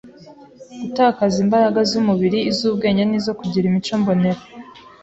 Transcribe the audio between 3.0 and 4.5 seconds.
n’izo kugira imico mbonera